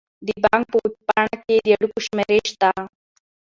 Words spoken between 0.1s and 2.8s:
د بانک په ویب پاڼه کې د اړیکو شمیرې شته.